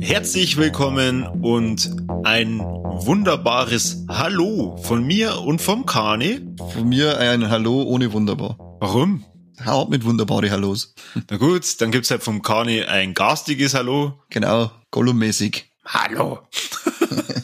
[0.00, 1.90] Herzlich willkommen und
[2.24, 2.60] ein
[3.06, 6.40] wunderbares Hallo von mir und vom Kani.
[6.72, 8.56] Von mir ein Hallo ohne wunderbar.
[8.80, 9.24] Warum?
[9.64, 10.94] Haut mit wunderbare Hallos.
[11.30, 14.22] Na gut, dann gibt's halt vom Kani ein garstiges Hallo.
[14.30, 15.64] Genau, Gollum-mäßig.
[15.84, 16.40] Hallo.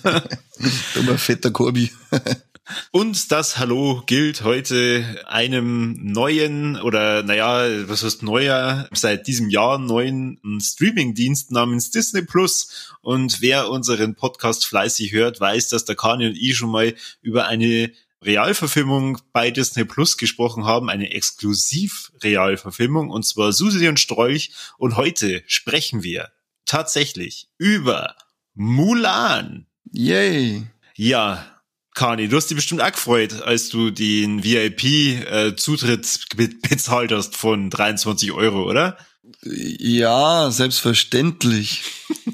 [0.95, 1.91] Dummer fetter Korbi.
[2.91, 9.79] Und das Hallo gilt heute einem neuen oder naja, was heißt neuer, seit diesem Jahr
[9.79, 12.93] neuen Streaming-Dienst namens Disney Plus.
[13.03, 17.47] Und wer unseren Podcast fleißig hört, weiß, dass der Kani und ich schon mal über
[17.47, 17.93] eine
[18.23, 24.51] Realverfilmung bei Disney Plus gesprochen haben, eine Exklusiv-Realverfilmung, und zwar Susi und Strolch.
[24.79, 26.31] Und heute sprechen wir
[26.65, 28.17] tatsächlich über
[28.55, 29.67] Mulan.
[29.93, 30.67] Yay.
[30.97, 31.56] Ja,
[31.97, 36.27] Kani, du hast dich bestimmt auch gefreut, als du den VIP-Zutritt
[36.69, 38.99] bezahlt hast von 23 Euro, oder?
[39.43, 41.85] Ja, selbstverständlich.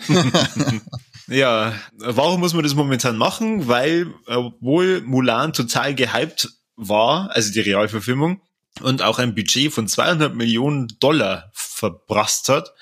[1.29, 3.69] ja, warum muss man das momentan machen?
[3.69, 8.41] Weil, obwohl Mulan total gehypt war, also die Realverfilmung,
[8.81, 12.75] und auch ein Budget von 200 Millionen Dollar verbrasst hat,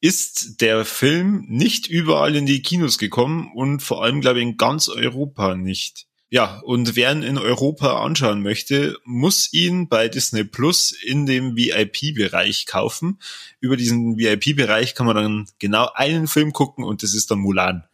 [0.00, 4.56] ist der Film nicht überall in die Kinos gekommen und vor allem, glaube ich, in
[4.56, 6.06] ganz Europa nicht.
[6.30, 11.56] Ja, und wer ihn in Europa anschauen möchte, muss ihn bei Disney Plus in dem
[11.56, 13.20] VIP-Bereich kaufen.
[13.60, 17.84] Über diesen VIP-Bereich kann man dann genau einen Film gucken und das ist dann Mulan.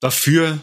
[0.00, 0.58] Dafür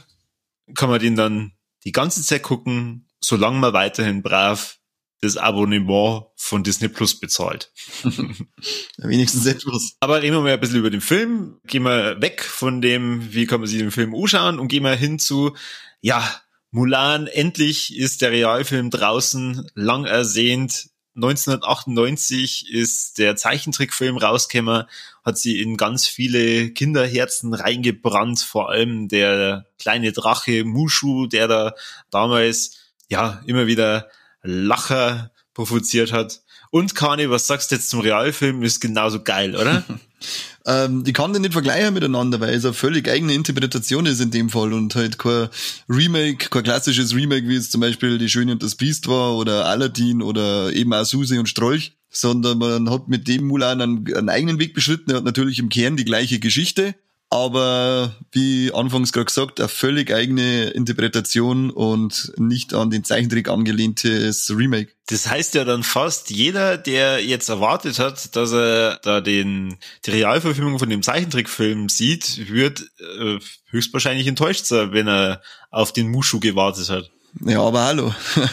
[0.75, 4.79] kann man den dann die ganze Zeit gucken, solange man weiterhin brav
[5.21, 7.71] das Abonnement von Disney Plus bezahlt.
[8.97, 9.97] Wenigstens etwas.
[9.99, 11.59] Aber reden wir mal ein bisschen über den Film.
[11.65, 14.95] Gehen wir weg von dem, wie kann man sich den Film anschauen und gehen wir
[14.95, 15.55] hin zu,
[16.01, 16.23] ja,
[16.71, 20.89] Mulan, endlich ist der Realfilm draußen, lang ersehnt.
[21.15, 24.85] 1998 ist der Zeichentrickfilm rausgekommen,
[25.25, 31.73] hat sie in ganz viele Kinderherzen reingebrannt, vor allem der kleine Drache Mushu, der da
[32.11, 32.77] damals
[33.09, 34.07] ja immer wieder
[34.43, 36.41] Lacher provoziert hat.
[36.71, 38.61] Und Kani, was sagst du jetzt zum Realfilm?
[38.61, 39.83] Ist genauso geil, oder?
[40.65, 44.29] ähm, die kann den nicht vergleichen miteinander, weil es eine völlig eigene Interpretation ist in
[44.29, 45.49] dem Fall und halt kein
[45.89, 49.65] Remake, kein klassisches Remake, wie es zum Beispiel Die Schöne und das Biest war oder
[49.65, 54.29] Aladdin oder eben auch Susi und Strolch, sondern man hat mit dem Mulan einen, einen
[54.29, 55.09] eigenen Weg beschritten.
[55.09, 56.93] Er hat natürlich im Kern die gleiche Geschichte,
[57.31, 64.49] aber wie anfangs gerade gesagt, eine völlig eigene Interpretation und nicht an den Zeichentrick angelehntes
[64.55, 64.93] Remake.
[65.07, 70.11] Das heißt ja dann fast, jeder, der jetzt erwartet hat, dass er da den, die
[70.11, 73.37] Realverfilmung von dem Zeichentrickfilm sieht, wird äh,
[73.69, 77.11] höchstwahrscheinlich enttäuscht sein, wenn er auf den Mushu gewartet hat.
[77.45, 78.13] Ja, aber hallo.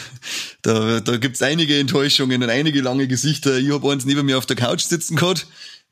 [0.63, 3.57] Da, da gibt's einige Enttäuschungen und einige lange Gesichter.
[3.57, 5.47] Ich hab eins neben mir auf der Couch sitzen gehabt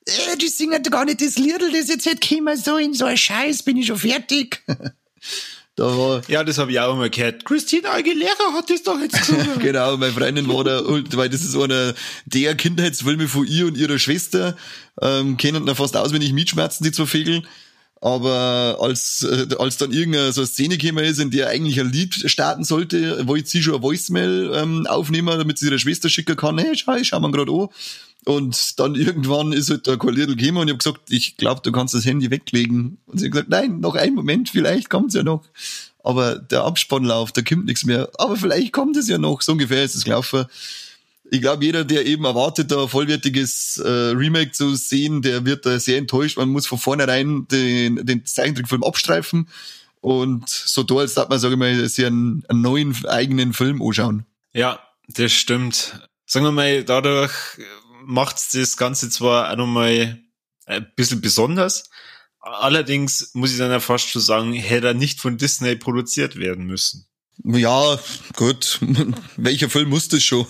[0.06, 3.06] äh, die singen doch gar nicht das Liedl, das jetzt hätte kommen so in so
[3.06, 4.62] ein Scheiß, bin ich schon fertig.
[5.76, 7.46] da war ja, das habe ich auch immer gehört.
[7.46, 9.60] Christina Aguilera hat das doch jetzt gesungen.
[9.60, 11.94] genau, meine Freundin war da, weil das ist einer
[12.26, 14.56] der Kindheitsfilme von ihr und ihrer Schwester,
[15.02, 17.44] ähm, kennen da fast auswendig Mietschmerzen, die zwei Vögel.
[18.06, 21.92] Aber als, äh, als dann irgendeine so eine Szene gekommen ist, in der eigentlich ein
[21.92, 26.36] Lied starten sollte, wollte sie schon ein Voicemail ähm, aufnehmen, damit sie ihrer Schwester schicken
[26.36, 27.68] kann, hey, schau, schau mal gerade an.
[28.26, 31.72] Und dann irgendwann ist halt der Kollidl gekommen und ich habe gesagt, ich glaube, du
[31.72, 33.00] kannst das Handy weglegen.
[33.08, 35.44] Und sie hat gesagt, nein, noch einen Moment, vielleicht kommt's ja noch.
[36.04, 38.12] Aber der Abspannlauf, da kommt nichts mehr.
[38.20, 39.42] Aber vielleicht kommt es ja noch.
[39.42, 40.46] So ungefähr ist es gelaufen.
[41.32, 45.80] Ich glaube, jeder, der eben erwartet, da vollwertiges äh, Remake zu sehen, der wird da
[45.80, 46.38] sehr enttäuscht.
[46.38, 49.50] Man muss von vornherein den, den Zeichentrickfilm abstreifen
[50.02, 53.82] und so da, als darf man, sage ich mal, sich einen, einen neuen eigenen Film
[53.82, 54.26] anschauen.
[54.54, 56.00] Ja, das stimmt.
[56.26, 57.32] Sagen wir mal, dadurch
[58.06, 60.20] macht das Ganze zwar auch nochmal
[60.68, 61.90] ein bisschen besonders,
[62.40, 66.66] allerdings muss ich dann ja fast schon sagen, hätte er nicht von Disney produziert werden
[66.66, 67.08] müssen.
[67.44, 68.00] Ja,
[68.36, 68.80] gut.
[69.38, 70.46] Welcher Film muss das schon?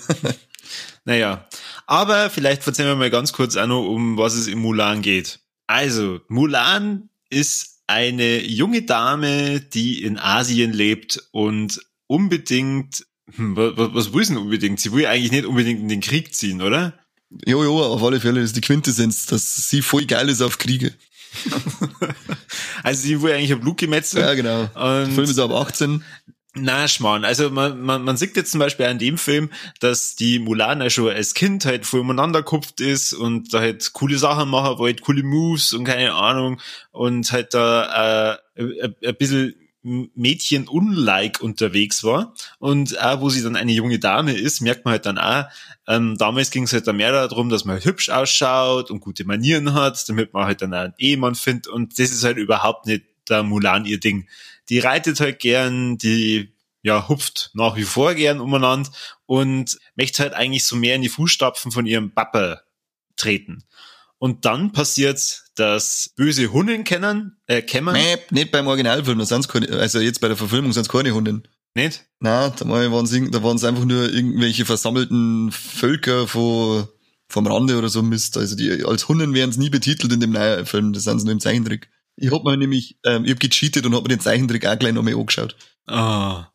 [1.04, 1.46] naja,
[1.86, 5.40] aber vielleicht erzählen wir mal ganz kurz auch noch, um was es in Mulan geht.
[5.66, 14.12] Also, Mulan ist eine junge Dame, die in Asien lebt und unbedingt, hm, was, was
[14.12, 14.80] will sie denn unbedingt?
[14.80, 16.94] Sie will eigentlich nicht unbedingt in den Krieg ziehen, oder?
[17.44, 20.94] Jo, jo, auf alle Fälle ist die Quintessenz, dass sie voll geil ist auf Kriege.
[22.82, 24.20] also sie wurde eigentlich ein Blutgemetzel.
[24.20, 24.62] Ja, genau.
[24.62, 26.02] Und Der Film ist ab 18.
[26.58, 27.24] Na, Schmarrn.
[27.26, 29.50] Also man, man, man sieht jetzt zum Beispiel an dem Film,
[29.80, 34.16] dass die Mulana schon als Kind halt voll umeinander kupft ist und da halt coole
[34.16, 36.58] Sachen machen wollte, coole Moves und keine Ahnung
[36.92, 42.34] und halt da äh, ein bisschen Mädchen-unlike unterwegs war.
[42.58, 45.44] Und auch wo sie dann eine junge Dame ist, merkt man halt dann auch,
[45.86, 49.26] ähm, damals ging es halt dann mehr darum, dass man halt hübsch ausschaut und gute
[49.26, 51.68] Manieren hat, damit man halt dann auch einen Ehemann findet.
[51.68, 54.26] Und das ist halt überhaupt nicht der Mulan ihr Ding.
[54.68, 58.90] Die reitet halt gern, die ja, hupft nach wie vor gern umeinander
[59.26, 62.62] und möchte halt eigentlich so mehr in die Fußstapfen von ihrem Papa
[63.16, 63.64] treten.
[64.18, 67.94] Und dann passiert dass böse Hunden kennen, äh, kennen.
[67.94, 71.12] Nee, nicht beim Originalfilm, da sind's keine, also jetzt bei der Verfilmung sind es keine
[71.12, 71.48] Hunden.
[71.74, 72.04] Nicht?
[72.20, 76.88] Na, da waren es da einfach nur irgendwelche versammelten Völker von,
[77.28, 78.38] vom Rande oder so Mist.
[78.38, 81.24] Also die als Hunden werden es nie betitelt in dem neuen Film, das sind sie
[81.24, 81.90] nur im Zeichentrick.
[82.16, 84.92] Ich hab mir nämlich, ähm, ich hab gecheatet und hab mir den Zeichentrick auch gleich
[84.92, 85.56] nochmal angeschaut.
[85.86, 86.46] Ah.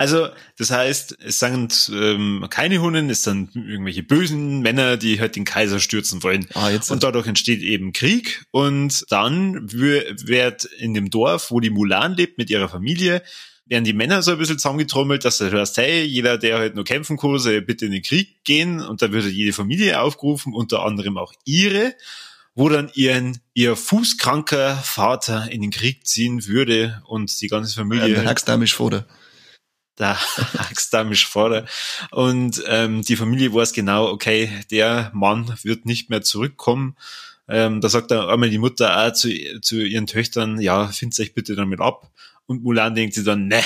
[0.00, 5.36] Also, das heißt, es sind ähm, keine Hunden, es sind irgendwelche bösen Männer, die halt
[5.36, 6.46] den Kaiser stürzen wollen.
[6.54, 8.46] Ah, jetzt und dadurch entsteht eben Krieg.
[8.50, 13.22] Und dann wird in dem Dorf, wo die Mulan lebt mit ihrer Familie,
[13.66, 16.84] werden die Männer so ein bisschen zusammengetrommelt, dass du hörst, hey, jeder, der halt nur
[16.84, 18.80] kämpfen kann, soll bitte in den Krieg gehen.
[18.80, 21.94] Und da wird halt jede Familie aufgerufen, unter anderem auch ihre
[22.60, 28.16] wo dann ihren, ihr fußkranker Vater in den Krieg ziehen würde und die ganze Familie.
[28.16, 29.06] Ja, Hackstamisch vor
[30.00, 30.16] da
[30.58, 31.64] hackst da mich vor.
[32.10, 36.96] Und ähm, die Familie weiß genau, okay, der Mann wird nicht mehr zurückkommen.
[37.48, 39.28] Ähm, da sagt dann einmal die Mutter auch zu,
[39.60, 42.10] zu ihren Töchtern, ja, findet euch bitte damit ab.
[42.46, 43.62] Und Mulan denkt sie dann, ne,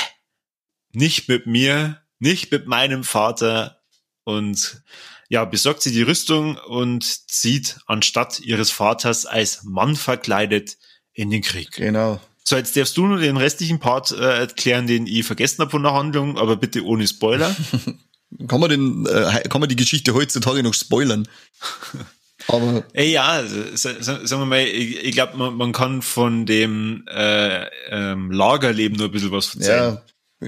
[0.93, 3.81] nicht mit mir, nicht mit meinem Vater.
[4.25, 4.82] Und
[5.29, 10.76] ja, besorgt sie die Rüstung und zieht anstatt ihres Vaters als Mann verkleidet
[11.12, 11.73] in den Krieg.
[11.73, 12.21] Genau.
[12.43, 15.82] So, jetzt darfst du nur den restlichen Part äh, erklären, den ich vergessen habe von
[15.82, 17.56] der Handlung, aber bitte ohne Spoiler.
[18.49, 21.27] kann man den, äh, kann man die Geschichte heutzutage noch spoilern?
[22.49, 23.43] Aber Ey, ja,
[23.75, 29.06] sagen wir mal, ich, ich glaube, man, man kann von dem äh, ähm, Lagerleben nur
[29.06, 29.94] ein bisschen was erzählen.
[29.94, 30.03] Ja,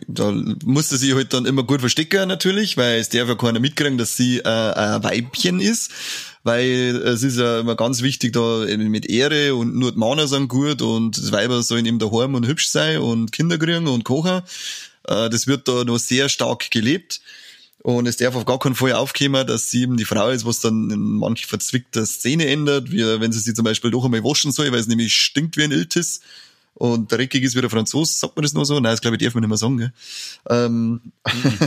[0.07, 0.33] da
[0.65, 4.17] musste sie halt dann immer gut verstecken natürlich, weil es darf ja keiner mitkriegen, dass
[4.17, 5.91] sie äh, ein Weibchen ist
[6.47, 10.47] weil es ist ja immer ganz wichtig da mit Ehre und nur die Männer sind
[10.47, 14.43] gut und das Weiber sollen eben daheim und hübsch sein und Kinder kriegen und kochen.
[15.09, 17.21] Äh, das wird da noch sehr stark gelebt.
[17.83, 20.61] Und es darf auf gar keinen Fall aufkommen, dass sie eben die Frau ist, was
[20.61, 24.51] dann in manch verzwickter Szene ändert, wie wenn sie sich zum Beispiel doch einmal waschen
[24.51, 26.21] soll, weil es nämlich stinkt wie ein Iltis
[26.79, 28.75] und dreckig ist wie der Franzose, sagt man das nur so?
[28.75, 29.79] Nein, das glaube ich darf man nicht mehr sagen.
[29.79, 29.93] Gell?
[30.49, 31.59] Ähm, mhm.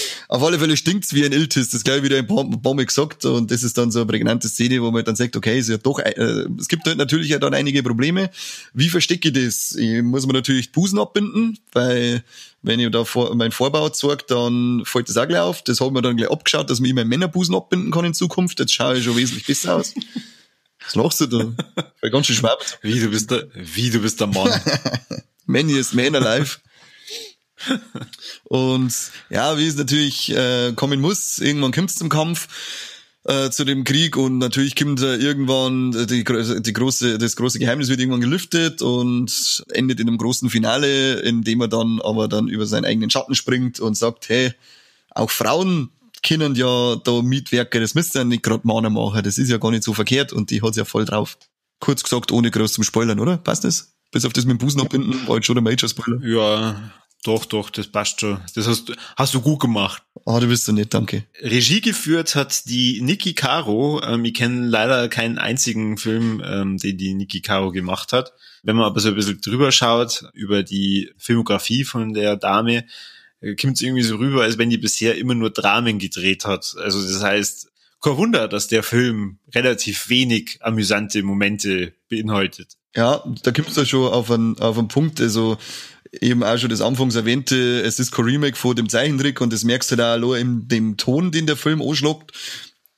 [0.28, 3.50] Auf alle Fälle stinkt's wie ein Iltis, das gleich wieder ein paar, Mal gesagt und
[3.50, 6.00] das ist dann so eine prägnante Szene, wo man dann sagt, okay, ist ja doch,
[6.00, 8.30] äh, es gibt halt natürlich ja dann einige Probleme.
[8.72, 9.76] Wie verstecke ich das?
[9.76, 12.24] Ich muss man natürlich Busen abbinden, weil
[12.62, 15.62] wenn ich da vor, mein Vorbau zeigt, dann fällt das auch gleich auf.
[15.62, 18.58] Das haben wir dann gleich abgeschaut, dass man immer Männerbusen abbinden kann in Zukunft.
[18.58, 19.94] Jetzt schaue ich schon wesentlich besser aus.
[20.84, 21.52] Was lachst du da?
[22.00, 22.56] Weil ganz schön schwer.
[22.82, 24.60] Wie, du bist der, wie, du bist der Mann.
[25.46, 26.58] Many is man alive.
[28.44, 28.92] Und
[29.30, 32.48] ja, wie es natürlich äh, kommen muss, irgendwann kommt es zum Kampf
[33.24, 37.88] äh, zu dem Krieg und natürlich kommt äh, irgendwann die, die große, das große Geheimnis
[37.88, 42.48] wird irgendwann gelüftet und endet in einem großen Finale, in dem er dann aber dann
[42.48, 44.52] über seinen eigenen Schatten springt und sagt, hey,
[45.10, 45.90] auch Frauen
[46.26, 49.70] können ja da Mietwerke, das müsst ihr nicht gerade Männer machen, das ist ja gar
[49.70, 51.38] nicht so verkehrt und die hat's ja voll drauf.
[51.78, 53.36] Kurz gesagt, ohne groß zum Spoilern, oder?
[53.36, 53.94] Passt das?
[54.10, 56.26] Bis auf das mit dem Busen abbinden, war jetzt schon der Major-Spoiler.
[56.26, 56.92] Ja,
[57.24, 58.38] doch, doch, das passt schon.
[58.54, 60.02] Das hast, hast du gut gemacht.
[60.26, 61.24] Ah, oh, du bist so nett, danke.
[61.40, 64.02] Regie geführt hat die Niki Caro.
[64.02, 68.34] Ähm, ich kenne leider keinen einzigen Film, ähm, den die Niki Caro gemacht hat.
[68.62, 72.84] Wenn man aber so ein bisschen drüber schaut, über die Filmografie von der Dame,
[73.60, 76.74] kommt es irgendwie so rüber, als wenn die bisher immer nur Dramen gedreht hat.
[76.78, 77.68] Also das heißt,
[78.00, 82.76] kein Wunder, dass der Film relativ wenig amüsante Momente beinhaltet.
[82.94, 85.58] Ja, da kommt es ja schon auf einen, auf einen Punkt, also
[86.20, 89.64] eben auch schon das anfangs erwähnte, es ist kein Remake von dem Zeichentrick und das
[89.64, 92.32] merkst du da auch in dem Ton, den der Film anschlagt.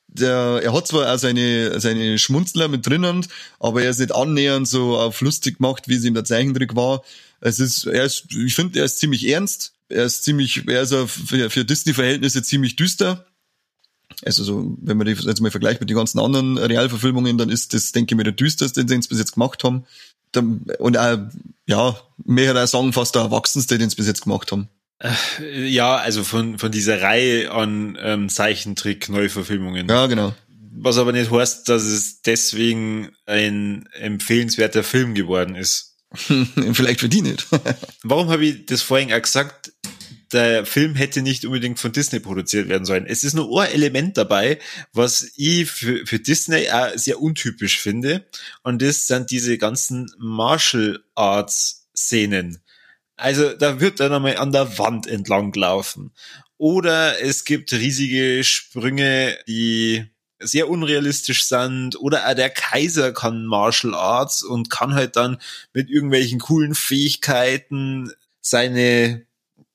[0.08, 3.26] Der, er hat zwar auch seine, seine Schmunzler mit drinnen,
[3.60, 7.02] aber er ist nicht annähernd so auf lustig gemacht, wie es in der Zeichentrick war.
[7.40, 9.75] Es ist, er ist, ich finde, er ist ziemlich ernst.
[9.88, 13.26] Er ist ziemlich, er ist für, für Disney-Verhältnisse ziemlich düster.
[14.24, 17.74] Also so, wenn man das jetzt mal vergleicht mit den ganzen anderen Realverfilmungen, dann ist
[17.74, 19.84] das, denke ich mir, der düsterste, den sie bis jetzt gemacht haben
[20.78, 21.18] und auch,
[21.66, 24.68] ja, mehr auch sagen, fast der Erwachsenste, den sie bis jetzt gemacht haben.
[24.98, 29.88] Äh, ja, also von, von dieser Reihe an ähm, Zeichentrick-Neuverfilmungen.
[29.88, 30.34] Ja, genau.
[30.78, 35.85] Was aber nicht heißt, dass es deswegen ein empfehlenswerter Film geworden ist.
[36.72, 37.46] Vielleicht für die nicht.
[38.02, 39.72] Warum habe ich das vorhin auch gesagt?
[40.32, 43.06] der Film hätte nicht unbedingt von Disney produziert werden sollen.
[43.06, 44.58] Es ist nur ein Element dabei,
[44.92, 48.26] was ich für, für Disney auch sehr untypisch finde.
[48.62, 52.58] Und das sind diese ganzen Martial Arts Szenen.
[53.16, 56.12] Also da wird dann einmal an der Wand entlang laufen.
[56.58, 60.06] Oder es gibt riesige Sprünge, die
[60.38, 65.38] sehr unrealistisch sind oder auch der Kaiser kann Martial Arts und kann halt dann
[65.72, 69.26] mit irgendwelchen coolen Fähigkeiten seine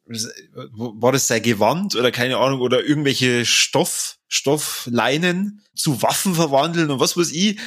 [0.06, 7.00] war das sein Gewand oder keine Ahnung oder irgendwelche Stoff Stoffleinen zu Waffen verwandeln und
[7.00, 7.60] was weiß ich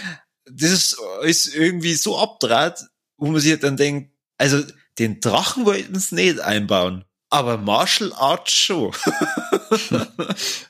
[0.45, 2.85] das ist, ist irgendwie so abdraht
[3.17, 4.63] wo man sich halt dann denkt also
[4.99, 8.93] den Drachen wollten es nicht einbauen aber Martial Arts schon.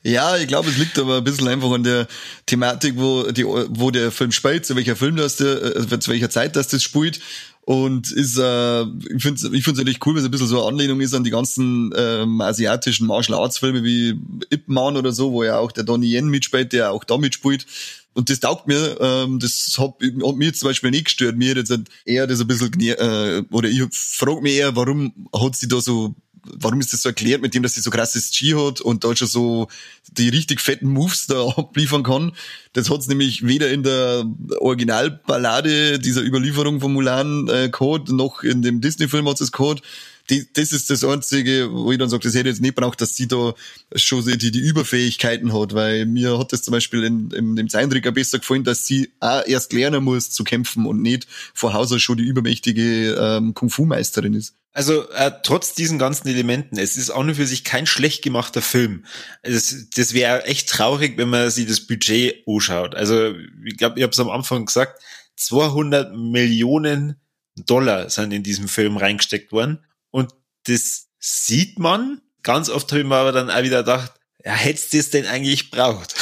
[0.02, 2.06] ja, ich glaube, es liegt aber ein bisschen einfach an der
[2.46, 6.30] Thematik, wo, die, wo der Film spielt, zu welcher Film das, der, äh, zu welcher
[6.30, 7.20] Zeit das das spielt.
[7.66, 10.58] Und ist, äh, ich finde es ich find's natürlich cool, weil es ein bisschen so
[10.60, 14.20] eine Anlehnung ist an die ganzen ähm, asiatischen Martial Arts Filme wie
[14.50, 17.66] Ip Man oder so, wo ja auch der Donnie Yen mitspielt, der auch da mitspielt.
[18.12, 21.36] Und das taugt mir, ähm, das hat, hat mir zum Beispiel nicht gestört.
[21.36, 21.72] Mir jetzt
[22.04, 26.14] eher das ein bisschen, äh, oder ich frage mich eher, warum hat sie da so
[26.44, 29.14] warum ist das so erklärt mit dem, dass sie so krasses G hat und da
[29.14, 29.68] schon so
[30.12, 32.32] die richtig fetten Moves da abliefern kann.
[32.72, 34.24] Das hat's nämlich weder in der
[34.58, 39.82] Originalballade dieser Überlieferung von Mulan äh, Code noch in dem Disney-Film hat es Code
[40.30, 43.14] die, das ist das Einzige, wo ich dann sage, das hätte jetzt nicht braucht, dass
[43.14, 43.54] sie da
[43.94, 48.10] schon die, die Überfähigkeiten hat, weil mir hat das zum Beispiel in, in dem Zeindricker
[48.10, 52.00] besser gefallen, dass sie auch erst lernen muss zu kämpfen und nicht vor Haus aus
[52.00, 54.54] schon die übermächtige ähm, Kung-Fu-Meisterin ist.
[54.76, 58.60] Also äh, trotz diesen ganzen Elementen, es ist auch nur für sich kein schlecht gemachter
[58.60, 59.06] Film.
[59.42, 62.96] Es, das wäre echt traurig, wenn man sich das Budget anschaut.
[62.96, 65.00] Also ich glaube, ich habe es am Anfang gesagt,
[65.36, 67.20] 200 Millionen
[67.54, 70.32] Dollar sind in diesem Film reingesteckt worden und
[70.66, 72.20] das sieht man.
[72.42, 74.12] Ganz oft habe ich mir aber dann auch wieder gedacht,
[74.44, 76.16] ja, hättest du das denn eigentlich braucht?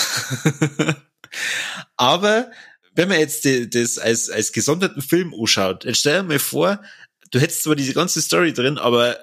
[1.96, 2.50] aber
[2.94, 6.82] wenn man jetzt das als, als gesonderten Film anschaut, jetzt stell dir mal vor,
[7.32, 9.18] du hättest zwar diese ganze Story drin, aber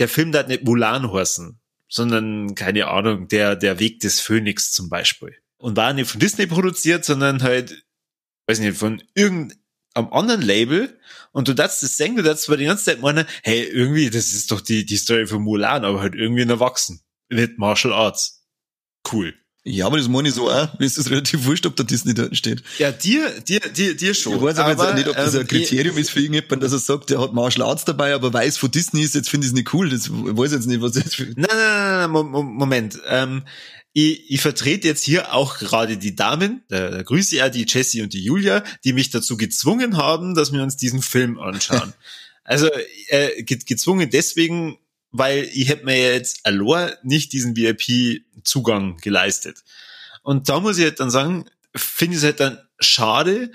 [0.00, 4.88] der Film darf nicht Mulan heißen, sondern, keine Ahnung, der, der Weg des Phönix zum
[4.88, 5.36] Beispiel.
[5.58, 7.84] Und war nicht von Disney produziert, sondern halt,
[8.46, 9.58] weiß nicht, von irgendeinem
[9.94, 10.98] anderen Label
[11.32, 14.32] und du darfst das sehen, du darfst zwar die ganze Zeit meinen, hey, irgendwie, das
[14.32, 17.02] ist doch die, die Story von Mulan, aber halt irgendwie ein Erwachsen.
[17.28, 18.48] Mit Martial Arts.
[19.10, 19.34] Cool.
[19.62, 20.78] Ja, aber das meine ich so auch.
[20.78, 22.62] Mir ist das relativ wurscht, ob da Disney dort steht.
[22.78, 24.36] Ja, dir, dir, dir, dir schon.
[24.36, 26.72] Ich weiß aber, aber jetzt nicht, ob das ein ähm, Kriterium ist für irgendjemanden, dass
[26.72, 29.50] er sagt, der hat Martial Arts dabei, aber weiß von Disney ist, jetzt finde ich
[29.50, 29.90] es nicht cool.
[29.90, 31.24] Das ich weiß jetzt nicht, was das für...
[31.24, 32.98] Nein, nein, nein, nein, Moment.
[33.06, 33.42] Ähm,
[33.92, 37.66] ich, ich vertrete jetzt hier auch gerade die Damen, da, da grüße ich ja die
[37.68, 41.92] Jessie und die Julia, die mich dazu gezwungen haben, dass wir uns diesen Film anschauen.
[42.44, 42.68] also
[43.08, 44.78] äh, gezwungen deswegen,
[45.10, 47.54] weil ich hätte mir jetzt allein nicht diesen
[48.42, 49.62] VIP-Zugang geleistet.
[50.22, 53.52] Und da muss ich halt dann sagen, finde ich es halt dann schade,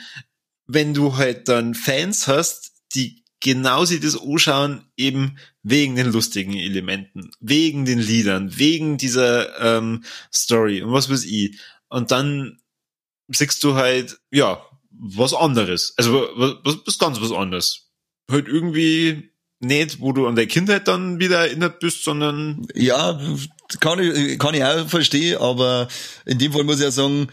[0.67, 6.55] wenn du halt dann Fans hast, die genau sie das anschauen, eben wegen den lustigen
[6.55, 11.59] Elementen, wegen den Liedern, wegen dieser ähm, Story und was weiß ich.
[11.87, 12.59] Und dann
[13.27, 15.93] siehst du halt, ja, was anderes.
[15.97, 17.91] Also was, was ganz was anderes.
[18.31, 22.65] Halt irgendwie nicht, wo du an der Kindheit dann wieder erinnert bist, sondern.
[22.73, 23.19] Ja,
[23.79, 25.87] kann ich, kann ich auch verstehen, aber
[26.25, 27.27] in dem Fall muss ich ja sagen,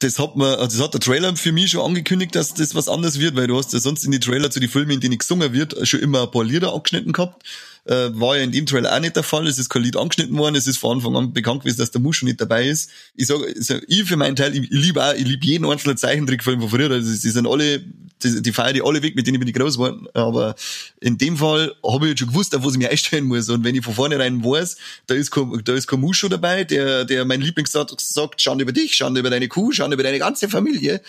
[0.00, 2.88] das hat man, also das hat der Trailer für mich schon angekündigt, dass das was
[2.88, 5.18] anderes wird, weil du hast ja sonst in die Trailer zu den Filmen, in denen
[5.18, 7.44] gesungen wird, schon immer ein paar Lieder angeschnitten gehabt.
[7.84, 9.46] Äh, war ja in dem Trailer auch nicht der Fall.
[9.46, 10.54] Es ist kein Lied angeschnitten worden.
[10.54, 12.90] Es ist von Anfang an bekannt gewesen, dass der Musch schon nicht dabei ist.
[13.14, 13.46] Ich sage,
[13.86, 16.90] ich für meinen Teil, ich, ich liebe auch, ich liebe jeden einzelnen Zeichentrickfilm von früher.
[16.90, 17.80] Also, die sind alle,
[18.22, 20.06] die, die feiern die alle weg, mit denen bin ich groß geworden.
[20.14, 20.54] Aber
[21.00, 23.48] in dem Fall habe ich jetzt schon gewusst, auf was ich mich einstellen muss.
[23.48, 26.64] Und wenn ich von vornherein weiß, da ist kein, da ist kein Musch schon dabei,
[26.64, 30.18] der, der mein Lieblingssatz sagt, schau über dich, schau über deine Kuh, schau über deine
[30.18, 31.00] ganze Familie.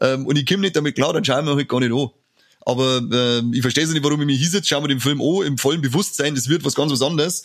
[0.00, 2.10] Ähm, und ich komme nicht damit klar, dann schauen wir halt gar nicht an.
[2.68, 5.56] Aber äh, ich verstehe nicht, warum ich mich hinsetze, schauen wir den Film an, im
[5.56, 7.44] vollen Bewusstsein, das wird was ganz was anderes.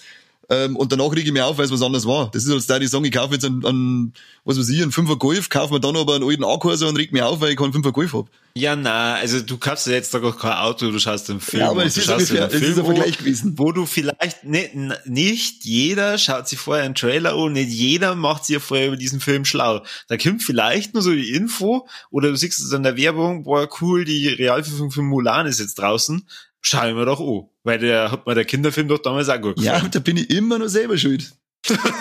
[0.50, 2.30] Ähm, und danach rege ich mich auf, weil es was anderes war.
[2.32, 4.92] Das ist als da, die sagen, ich kaufe jetzt einen, einen was weiß ich, einen
[4.92, 7.58] Fünfer Golf, kaufe mir dann aber einen alten A-Kurser und reg mich auf, weil ich
[7.58, 8.30] keinen Fünfer Golf hab.
[8.56, 11.62] Ja, na, also du kaufst ja jetzt doch kein Auto, du schaust den Film.
[11.62, 13.58] Ja, aber es ist, ungefähr, es ist ein Vergleich gewesen.
[13.58, 18.46] Wo du vielleicht nicht, nicht jeder schaut sich vorher einen Trailer an, nicht jeder macht
[18.46, 19.84] sich vorher über diesen Film schlau.
[20.08, 23.68] Da kommt vielleicht nur so die Info oder du siehst es in der Werbung, boah,
[23.82, 26.28] cool, die Realverfilmung von Mulan ist jetzt draußen.
[26.64, 27.50] Schau ich mir doch an.
[27.64, 29.84] Weil der hat mir der Kinderfilm doch damals auch gut gefallen.
[29.84, 31.32] Ja, da bin ich immer noch selber schuld.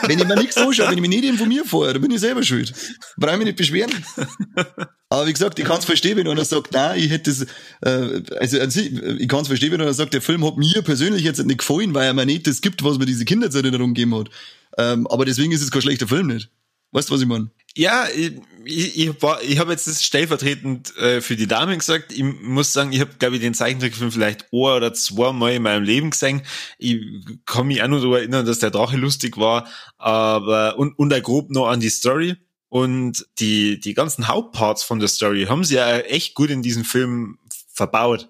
[0.06, 2.42] wenn ich mir nichts anschaue, wenn ich mich nicht informiere vorher, dann bin ich selber
[2.42, 2.72] schuld.
[3.16, 3.92] Brauche ich mich nicht beschweren.
[5.08, 7.42] Aber wie gesagt, ich kann es verstehen, wenn einer sagt, nein, ich hätte es,
[7.82, 11.44] äh, also ich kann es verstehen, wenn einer sagt, der Film hat mir persönlich jetzt
[11.44, 14.30] nicht gefallen, weil er mir nicht das gibt, was mir diese Kindheitserinnerung gegeben hat.
[14.78, 16.50] Ähm, aber deswegen ist es kein schlechter Film nicht.
[16.92, 17.50] Weißt du, was ich meine?
[17.74, 18.34] Ja, ich,
[18.64, 19.10] ich, ich,
[19.42, 22.12] ich habe jetzt das stellvertretend äh, für die Damen gesagt.
[22.12, 25.82] Ich muss sagen, ich habe, glaube ich, den Zeichentrickfilm vielleicht ein oder zweimal in meinem
[25.82, 26.42] Leben gesehen.
[26.78, 27.00] Ich
[27.46, 31.22] kann mich auch nur daran erinnern, dass der Drache lustig war, aber und, und auch
[31.22, 32.36] grob noch an die Story.
[32.68, 36.84] Und die, die ganzen Hauptparts von der Story haben sie ja echt gut in diesem
[36.84, 37.38] Film
[37.72, 38.28] verbaut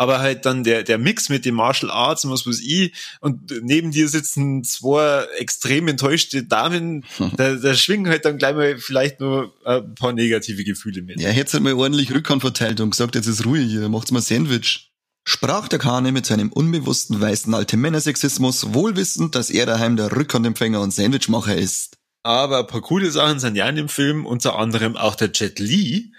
[0.00, 3.52] aber halt dann der, der Mix mit dem Martial Arts und was weiß ich, und
[3.60, 7.04] neben dir sitzen zwei extrem enttäuschte Damen,
[7.36, 11.20] da, da schwingen halt dann gleich mal vielleicht nur ein paar negative Gefühle mit.
[11.20, 14.22] Ja, hätte halt mal ordentlich Rückhand verteilt und gesagt, jetzt ist Ruhe hier, macht's mal
[14.22, 14.90] Sandwich.
[15.24, 20.80] Sprach der Kane mit seinem unbewussten weißen alte Männersexismus, wohlwissend, dass er daheim der Rückhandempfänger
[20.80, 21.98] und Sandwichmacher ist.
[22.22, 25.58] Aber ein paar coole Sachen sind ja in dem Film, unter anderem auch der Jet
[25.58, 26.14] Li,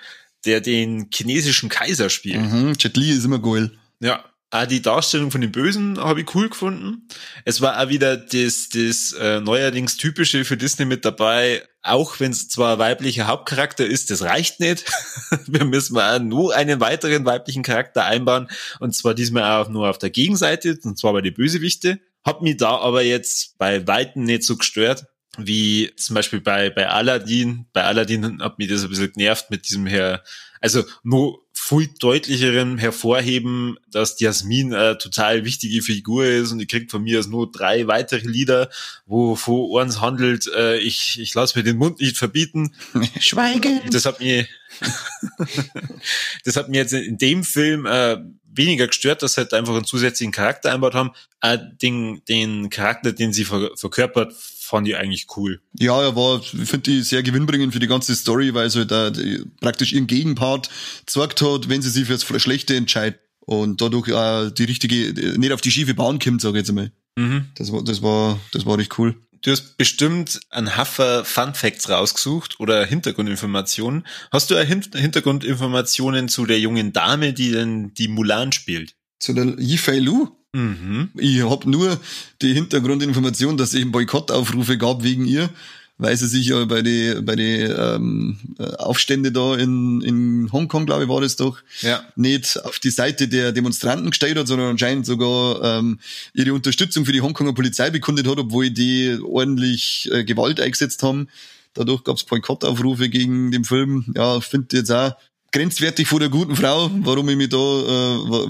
[0.46, 2.42] der den chinesischen Kaiser spielt.
[2.42, 3.72] Mhm, Jet Li ist immer geil.
[4.00, 7.08] Ja, auch die Darstellung von den Bösen habe ich cool gefunden.
[7.46, 12.32] Es war auch wieder das, das äh, neuerdings typische für Disney mit dabei, auch wenn
[12.32, 14.84] es zwar weiblicher Hauptcharakter ist, das reicht nicht.
[15.48, 18.50] Wir müssen auch nur einen weiteren weiblichen Charakter einbauen
[18.82, 22.02] und zwar diesmal auch nur auf der Gegenseite, und zwar bei den Bösewichte.
[22.26, 25.06] Hat mich da aber jetzt bei Weitem nicht so gestört
[25.38, 27.66] wie zum Beispiel bei, bei Aladdin.
[27.74, 30.24] Bei Aladdin hat mich das ein bisschen genervt mit diesem her,
[30.60, 36.92] also nur viel deutlicheren hervorheben, dass Jasmin eine total wichtige Figur ist und die kriegt
[36.92, 38.70] von mir aus nur drei weitere Lieder,
[39.06, 42.74] wo vor uns handelt, äh, ich, ich lasse mir den Mund nicht verbieten.
[43.20, 43.82] Schweige!
[43.92, 44.48] Das hat mir,
[46.44, 49.86] das hat mir jetzt in dem Film äh, weniger gestört, dass sie halt einfach einen
[49.86, 51.12] zusätzlichen Charakter einbaut haben.
[51.42, 54.34] Äh, den, den Charakter, den sie ver verkörpert,
[54.72, 55.60] fand ich eigentlich cool.
[55.78, 59.10] Ja, er war, ich finde die sehr gewinnbringend für die ganze Story, weil sie da
[59.10, 60.70] die, praktisch ihren Gegenpart
[61.06, 65.60] gezeigt hat, wenn sie sich fürs Schlechte entscheidet und dadurch äh, die richtige, nicht auf
[65.60, 66.92] die schiefe Bahn kommt, sage ich jetzt mal.
[67.18, 67.48] Mhm.
[67.56, 69.16] Das war, das war, das war richtig cool.
[69.42, 74.08] Du hast bestimmt einen Haffer Fun Facts rausgesucht oder Hintergrundinformationen.
[74.32, 78.96] Hast du Hintergrundinformationen zu der jungen Dame, die denn die Mulan spielt?
[79.20, 80.30] Zu der Yifei Lu?
[80.54, 81.10] Mhm.
[81.16, 82.00] Ich habe nur
[82.42, 85.50] die Hintergrundinformation, dass es eben Boykottaufrufe gab wegen ihr,
[85.98, 88.38] weil sie sich ja bei den bei die, ähm,
[88.78, 92.04] Aufstände da in, in Hongkong, glaube ich, war das doch, ja.
[92.16, 96.00] nicht auf die Seite der Demonstranten gestellt hat, sondern anscheinend sogar ähm,
[96.34, 101.30] ihre Unterstützung für die Hongkonger Polizei bekundet hat, obwohl die ordentlich äh, Gewalt eingesetzt haben.
[101.74, 104.12] Dadurch gab es Boykottaufrufe gegen den Film.
[104.16, 105.14] Ja, finde jetzt auch
[105.52, 108.48] grenzwertig vor der guten Frau, warum ich mich da äh,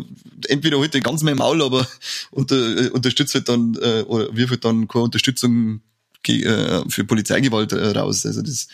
[0.48, 1.88] entweder heute ganz mein Maul, aber
[2.32, 5.82] unter, äh, unterstützt halt dann äh, oder wirft halt dann keine Unterstützung
[6.28, 8.26] äh, für Polizeigewalt äh, raus.
[8.26, 8.68] Also das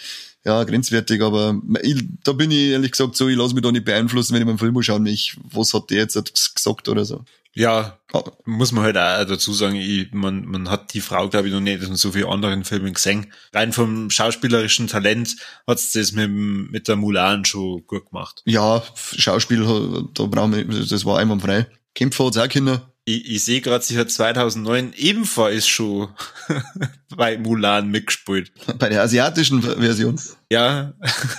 [0.46, 3.86] ja grenzwertig, aber ich, da bin ich ehrlich gesagt so, ich lasse mich da nicht
[3.86, 7.24] beeinflussen, wenn ich meinen Film schaue, ich, was hat der jetzt gesagt oder so.
[7.58, 7.98] Ja,
[8.46, 11.60] muss man halt auch dazu sagen, ich, man, man hat die Frau, glaube ich, noch
[11.60, 13.34] nicht in so vielen anderen Filmen gesehen.
[13.52, 18.43] Rein vom schauspielerischen Talent hat's das mit, mit der Mulan schon gut gemacht.
[18.46, 19.63] Ja, Schauspiel,
[20.13, 21.65] da brauchen wir, das war einwandfrei.
[21.96, 22.93] Kämpfer hat's auch Kinder.
[23.06, 26.10] Ich, ich sehe gerade, sie hat 2009 ebenfalls schon
[27.15, 28.52] bei Mulan mitgespielt.
[28.78, 30.22] Bei der asiatischen Version?
[30.52, 30.93] Ja,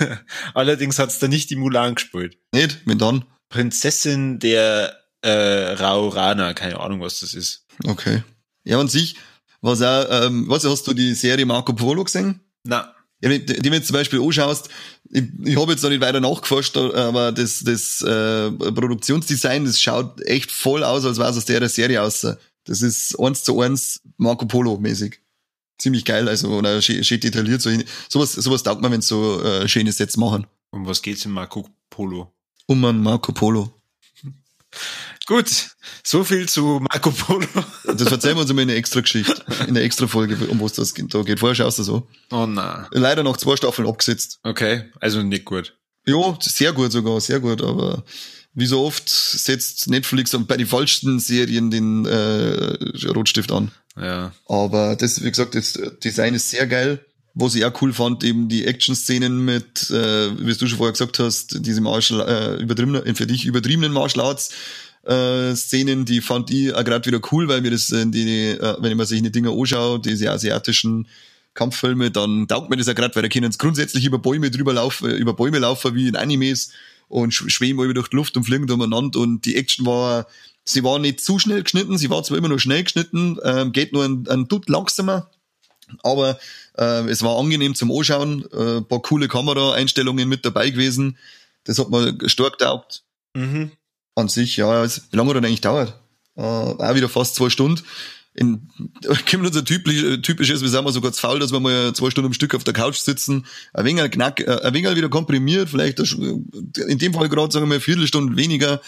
[0.54, 2.38] allerdings hat's da nicht die Mulan gespielt.
[2.52, 2.88] Nicht?
[2.88, 3.24] Mit dann?
[3.50, 7.64] Prinzessin der äh, Raurana, keine Ahnung, was das ist.
[7.84, 8.22] Okay.
[8.64, 9.16] Ja, und sich,
[9.60, 12.40] was auch, ähm, was hast du die Serie Marco Polo gesehen?
[12.64, 12.94] Na.
[13.20, 14.68] Ja, wenn, du zum Beispiel anschaust,
[15.10, 20.20] ich, ich habe jetzt noch nicht weiter nachgeforscht, aber das, das äh, Produktionsdesign, das schaut
[20.22, 22.24] echt voll aus, als wäre es aus der Serie aus.
[22.64, 25.20] Das ist eins zu eins Marco Polo mäßig.
[25.78, 27.60] Ziemlich geil, also oder schön, schön detailliert.
[27.60, 27.70] So,
[28.08, 30.46] sowas, sowas taugt man, wenn so äh, schöne Sets machen.
[30.70, 32.32] Um was geht's in Marco Polo?
[32.66, 33.77] Um einen Marco Polo.
[35.26, 35.70] Gut,
[36.02, 37.46] so viel zu Marco Polo.
[37.84, 40.72] Das erzählen wir uns immer in einer extra Geschichte, in einer extra Folge, um was
[40.72, 41.40] das da geht.
[41.40, 42.08] Vorher schaust du so.
[42.30, 42.86] Oh nein.
[42.92, 44.40] Leider noch zwei Staffeln abgesetzt.
[44.42, 45.76] Okay, also nicht gut.
[46.06, 48.04] Ja, sehr gut sogar, sehr gut, aber
[48.54, 53.70] wie so oft setzt Netflix bei den falschsten Serien den äh, Rotstift an.
[54.00, 54.32] Ja.
[54.48, 57.04] Aber das, wie gesagt, das Design ist sehr geil.
[57.40, 61.20] Was ich auch cool fand, eben die Action-Szenen mit, äh, wie du schon vorher gesagt
[61.20, 64.50] hast, diese Martial, äh, übertriebenen, für dich übertriebenen Martial Arts
[65.06, 68.76] äh, Szenen, die fand ich auch gerade wieder cool, weil mir das, äh, die, äh,
[68.80, 71.06] wenn ich mir solche Dinge anschaue, diese asiatischen
[71.54, 75.08] Kampffilme, dann taugt mir das ja gerade, weil da können grundsätzlich über Bäume drüber laufen,
[75.12, 76.72] über Bäume laufen wie in Animes
[77.06, 80.26] und schweben über durch die Luft und fliegen umeinander und die Action war,
[80.64, 83.92] sie war nicht zu schnell geschnitten, sie war zwar immer noch schnell geschnitten, ähm, geht
[83.92, 85.30] nur ein, ein Dutt langsamer,
[86.02, 86.38] Aber
[86.76, 91.16] äh, es war angenehm zum Anschauen, äh, paar coole Kameraeinstellungen mit dabei gewesen.
[91.64, 93.02] Das hat mir stark taugt.
[93.34, 93.72] Mhm.
[94.14, 95.94] An sich, ja, wie lange hat er eigentlich dauert?
[96.36, 97.82] Äh, auch wieder fast zwei Stunden.
[98.34, 98.68] In,
[99.30, 102.28] kommt unser typisch, typisches, wir sind mal sogar zu faul, dass wir mal zwei Stunden
[102.28, 105.98] am Stück auf der Couch sitzen, ein wenig, knack, äh, ein wenig wieder komprimiert, vielleicht
[105.98, 108.80] in dem Fall gerade sagen wir eine Viertelstunde weniger,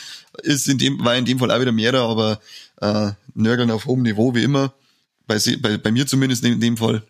[0.43, 2.41] ist in dem, war in dem Fall auch wieder mehr, aber
[2.81, 4.73] äh, Nörgeln auf hohem Niveau wie immer.
[5.31, 7.05] Bei, bei, bei mir zumindest in dem Fall.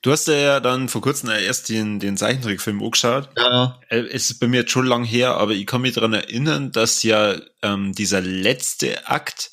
[0.00, 3.30] Du hast ja dann vor kurzem erst den, den Zeichentrickfilm angeschaut.
[3.36, 3.80] Ja.
[3.88, 6.70] Äh, es ist bei mir jetzt schon lang her, aber ich kann mich daran erinnern,
[6.70, 9.50] dass ja ähm, dieser letzte Akt,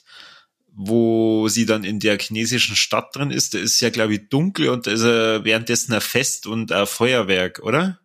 [0.72, 4.70] wo sie dann in der chinesischen Stadt drin ist, der ist ja, glaube ich, dunkel
[4.70, 8.00] und da ist ja währenddessen ein Fest und ein Feuerwerk, oder?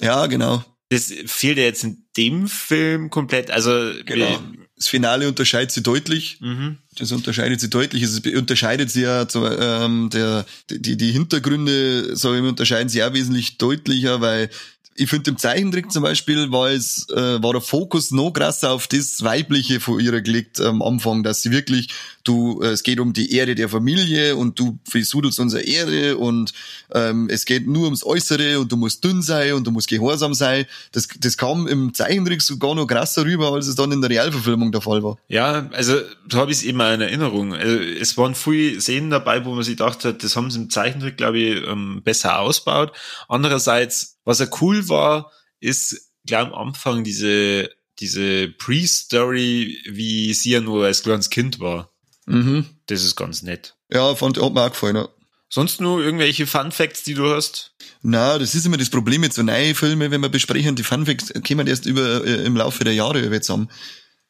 [0.00, 0.64] Ja, genau.
[0.88, 3.50] Das fehlt ja jetzt in dem Film komplett.
[3.50, 4.40] Also genau.
[4.82, 6.38] Das Finale unterscheidet sich deutlich.
[6.40, 6.78] Mhm.
[6.98, 8.02] Das unterscheidet sich deutlich.
[8.02, 13.02] Es unterscheidet sich ja zu, ähm, der die die Hintergründe, sage ich mal, unterscheiden sich
[13.04, 14.50] auch wesentlich deutlicher, weil
[14.94, 18.86] ich finde im Zeichentrick zum Beispiel war es äh, war der Fokus noch krasser auf
[18.86, 21.88] das Weibliche von ihr gelegt am Anfang, dass sie wirklich
[22.24, 26.52] du äh, es geht um die Ehre der Familie und du versudelst unsere Ehre und
[26.92, 30.34] ähm, es geht nur ums Äußere und du musst dünn sein und du musst gehorsam
[30.34, 30.66] sein.
[30.92, 34.72] Das das kam im Zeichentrick sogar noch krasser rüber, als es dann in der Realverfilmung
[34.72, 35.16] der Fall war.
[35.28, 35.96] Ja, also
[36.30, 37.54] so habe ich es immer in Erinnerung.
[37.54, 41.16] Also, es waren viele Szenen dabei, wo man sich dachte, das haben sie im Zeichentrick
[41.16, 42.92] glaube ich ähm, besser ausbaut.
[43.28, 45.30] Andererseits was ja cool war,
[45.60, 51.92] ist gleich am Anfang diese, diese Pre-Story, wie sie ja nur als kleines Kind war.
[52.26, 52.66] Mhm.
[52.86, 53.76] Das ist ganz nett.
[53.92, 54.96] Ja, fand, hat mir auch gefallen.
[54.96, 55.08] Ja.
[55.48, 57.74] Sonst nur irgendwelche Fun Facts, die du hast?
[58.00, 61.04] Na, das ist immer das Problem mit so neuen Filmen, wenn wir besprechen, die Fun
[61.04, 63.68] Facts kommen erst über, äh, im Laufe der Jahre zusammen.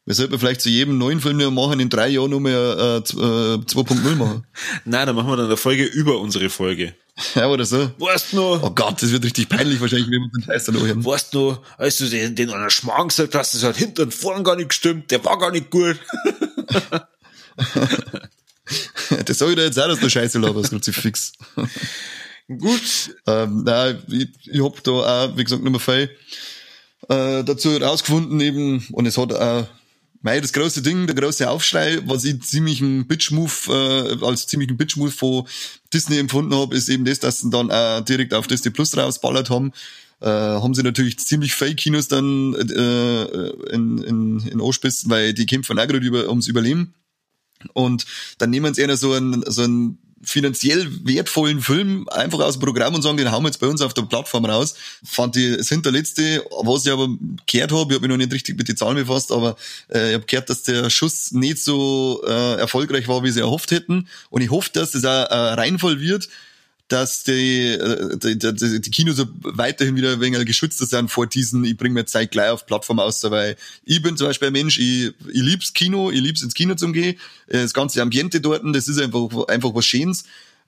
[0.05, 3.01] Wir sollten vielleicht zu jedem neuen Film nur machen, in drei Jahren nochmal äh, äh,
[3.01, 4.45] 2.0 machen.
[4.85, 6.95] Nein, dann machen wir dann eine Folge über unsere Folge.
[7.35, 7.91] Ja, oder so.
[7.99, 11.05] Weißt du Oh Gott, das wird richtig peinlich wahrscheinlich, wenn wir den Scheiß dann hören.
[11.05, 14.43] Weißt du, als du den, den einer Schmarrn gesagt hast, das hat hinten und vorn
[14.43, 15.99] gar nicht gestimmt, der war gar nicht gut.
[19.27, 21.33] das sag ich dir jetzt auch, dass du Scheiße laberst, fix.
[22.49, 23.15] Gut.
[23.27, 26.11] Ähm, nein, ich, ich hab da auch, wie gesagt, nochmal viel
[27.11, 29.67] äh, dazu rausgefunden eben, und es hat auch
[30.25, 33.53] Mei, das große Ding, der große Aufschrei, was ich ziemlichen Bitch-Move,
[34.21, 35.49] äh, als ziemlichen Bitch-Move von
[35.93, 39.51] Disney empfunden habe, ist eben das, dass sie dann auch direkt auf Disney Plus rausballert
[39.51, 39.73] haben.
[40.21, 43.25] Äh, haben sie natürlich ziemlich Fake-Kinos dann äh,
[43.75, 46.95] in, in, in Anspitzen, weil die kämpfen auch gerade über, ums Überleben.
[47.73, 48.07] Und
[48.39, 52.95] dann nehmen sie einer so einen, so einen finanziell wertvollen Film einfach aus dem Programm
[52.95, 54.75] und sagen, den hauen wir jetzt bei uns auf der Plattform raus.
[55.05, 57.09] Fand ich das hinterletzte, was ich aber
[57.47, 59.57] gehört habe, ich habe mich noch nicht richtig mit den Zahlen befasst, aber
[59.93, 63.71] äh, ich habe gehört, dass der Schuss nicht so äh, erfolgreich war, wie sie erhofft
[63.71, 64.09] hätten.
[64.31, 66.29] Und ich hoffe, dass das auch äh, Reinfall wird,
[66.93, 71.27] dass die, äh, die, die, die Kinos so weiterhin wieder ein wenig geschützter sind vor
[71.27, 74.53] diesen, ich bringe mir Zeit gleich auf Plattform aus, weil ich bin zum Beispiel ein
[74.53, 78.63] Mensch, ich, ich lieb's Kino, ich lieb's ins Kino zu gehen, das ganze Ambiente dort,
[78.75, 80.25] das ist einfach, einfach was Schönes.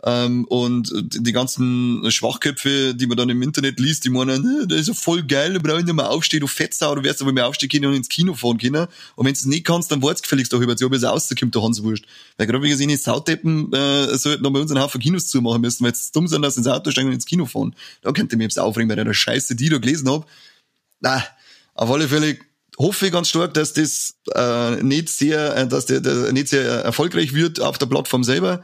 [0.07, 4.88] Ähm, und die ganzen Schwachköpfe, die man dann im Internet liest, die meinen, das ist
[4.88, 7.71] ja voll geil, du brauchst nicht mehr aufstehen, du Fettsau, du wirst aber mehr aufstehen
[7.71, 8.87] können und ins Kino fahren können.
[9.17, 11.62] Und wenn du es nicht kannst, dann wart's gefälligst doch über, ob es rauskommt, der
[11.62, 12.05] Hans Wurscht.
[12.37, 15.62] Weil gerade wie gesehen, die Sauteppen äh, sollten noch bei uns einen Haufen Kinos zumachen
[15.62, 17.75] müssen, weil sie dumm sind, dass sie ins Auto steigen und ins Kino fahren.
[18.03, 20.29] Da könnte ich mich jetzt aufregen, weil ich der Scheiße, die ich da gelesen hab.
[21.01, 21.25] Na,
[21.73, 22.37] auf alle Fälle
[22.79, 26.62] hoffe ich ganz stark, dass das äh, nicht sehr, äh, dass der, der nicht sehr
[26.62, 28.62] erfolgreich wird auf der Plattform selber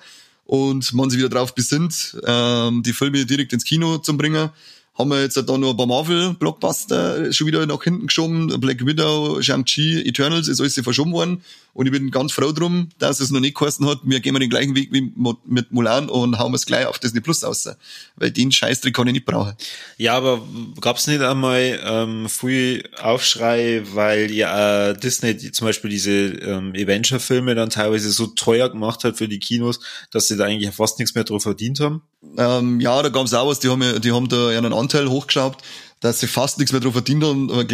[0.50, 4.50] und man sich wieder drauf besinnt, ähm, die Filme direkt ins Kino zu bringen.
[4.98, 8.48] Haben wir jetzt da noch ein paar Marvel-Blockbuster schon wieder nach hinten geschoben.
[8.58, 11.42] Black Widow, Shang-Chi, Eternals ist alles verschoben worden.
[11.72, 14.50] Und ich bin ganz froh drum, dass es noch nicht geheißen hat, wir gehen den
[14.50, 15.12] gleichen Weg wie
[15.44, 17.68] mit Mulan und hauen es gleich auf Disney Plus aus.
[18.16, 19.54] Weil den Scheißtrick kann ich nicht brauchen.
[19.96, 20.42] Ja, aber
[20.80, 26.72] gab's nicht einmal ähm, viel Aufschrei, weil ja äh, Disney die, zum Beispiel diese ähm,
[26.76, 29.80] Adventure-Filme dann teilweise so teuer gemacht hat für die Kinos,
[30.10, 32.02] dass sie da eigentlich fast nichts mehr drauf verdient haben?
[32.36, 35.62] Ähm, ja, da gab's auch was, die haben, die haben da einen Anteil hochgeschraubt
[36.00, 37.66] dass sie fast nichts mehr drauf verdient haben, äh,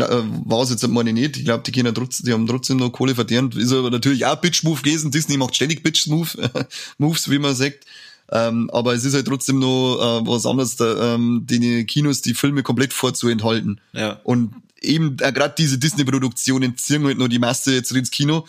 [0.44, 1.36] war es jetzt meine ich nicht.
[1.36, 3.54] Ich glaube, die können trotzdem, die haben trotzdem noch Kohle verdient.
[3.54, 5.12] Ist aber natürlich auch Bitch-Move gewesen.
[5.12, 6.50] Disney macht ständig Bitch-Move,
[6.98, 7.86] Moves, wie man sagt.
[8.32, 12.34] Ähm, aber es ist halt trotzdem noch äh, was anderes, da, ähm, den Kinos die
[12.34, 13.80] Filme komplett vorzuenthalten.
[13.92, 14.20] Ja.
[14.24, 18.46] Und eben äh, gerade diese Disney-Produktionen ziehen halt noch die Masse jetzt ins Kino.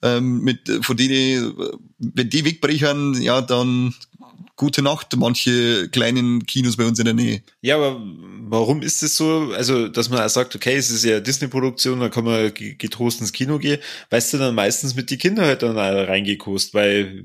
[0.00, 1.54] Ähm, mit, von denen,
[1.98, 3.94] wenn die wegbrechen, ja, dann
[4.56, 7.42] gute Nacht, manche kleinen Kinos bei uns in der Nähe.
[7.60, 8.00] Ja, aber
[8.48, 9.52] warum ist es so?
[9.54, 13.58] Also, dass man sagt, okay, es ist ja Disney-Produktion, da kann man getrost ins Kino
[13.58, 13.80] gehen.
[14.10, 17.24] Weißt du dann meistens mit die Kinder halt dann reingekost, weil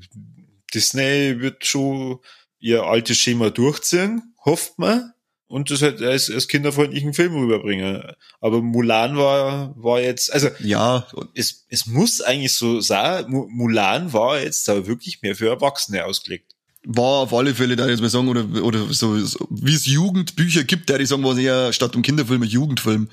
[0.74, 2.20] Disney wird schon
[2.60, 5.14] ihr altes Schema durchziehen, hofft man,
[5.48, 8.02] und das halt als, als kinderfreundlichen Film rüberbringen.
[8.42, 14.40] Aber Mulan war, war jetzt, also ja, es, es muss eigentlich so sein, Mulan war
[14.40, 16.54] jetzt da wirklich mehr für Erwachsene ausgelegt
[16.86, 20.64] war auf alle Fälle, da jetzt mal sagen, oder, oder so, so wie es Jugendbücher
[20.64, 23.10] gibt, da ich sagen, was eher statt um Kinderfilm ein Jugendfilm.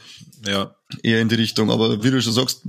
[0.46, 0.74] Ja.
[1.02, 1.70] Eher in die Richtung.
[1.70, 2.62] Aber wie du schon sagst,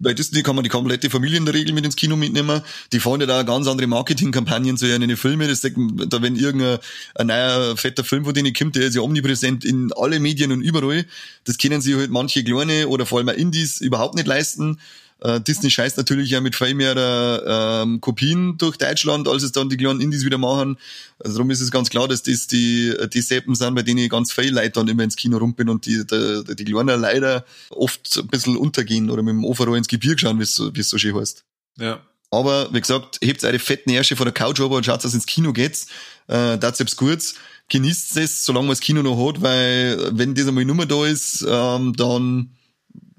[0.00, 2.62] bei Disney kann man die komplette Familie in der Regel mit ins Kino mitnehmen.
[2.92, 5.46] Die fahren ja da ganz andere Marketingkampagnen zu ihren Filme.
[5.46, 5.76] Das sagt,
[6.08, 6.78] da wenn irgendein
[7.14, 10.62] ein neuer fetter Film von denen kommt, der ist ja omnipräsent in alle Medien und
[10.62, 11.06] überall.
[11.44, 14.78] Das können sich halt manche kleine oder vor allem auch Indies überhaupt nicht leisten.
[15.20, 19.68] Äh, Disney scheißt natürlich ja mit viel mehr ähm, Kopien durch Deutschland, als es dann
[19.68, 20.76] die kleinen Indies wieder machen.
[21.18, 24.32] Also darum ist es ganz klar, dass das die, die Seppen sind, bei denen ganz
[24.32, 28.18] viele Leute dann immer ins Kino rum bin und die, die, die Kleinen leider oft
[28.18, 30.88] ein bisschen untergehen oder mit dem Overall ins Gebirge schauen, wie es so, wie es
[30.88, 31.44] so schön heißt.
[31.78, 32.00] Ja.
[32.30, 35.26] Aber wie gesagt, hebt eure fetten Ärsche von der Couch runter und schaut, dass ins
[35.26, 35.86] Kino geht.
[36.26, 37.34] Äh, das selbst kurz.
[37.68, 41.46] Genießt es, solange man das Kino noch hat, weil wenn das einmal Nummer da ist,
[41.48, 42.50] ähm, dann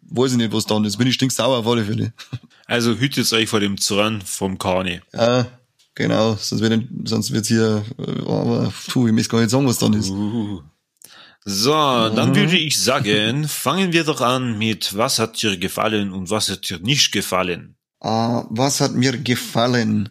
[0.09, 0.97] weiß ich nicht, was dann ist.
[0.97, 2.13] Bin ich stinksauer auf alle Fälle.
[2.67, 4.99] Also hütet euch vor dem Zorn vom Kani.
[5.13, 5.45] Ja,
[5.93, 6.35] genau.
[6.35, 9.93] Sonst wird, sonst wird's hier, äh, aber puh, ich muss gar nicht sagen, was dann
[9.93, 10.09] ist.
[10.09, 10.63] Uh.
[11.47, 12.35] So, dann mhm.
[12.35, 16.67] würde ich sagen, fangen wir doch an mit was hat dir gefallen und was hat
[16.67, 17.75] dir nicht gefallen?
[17.99, 20.09] Ah, was hat mir gefallen?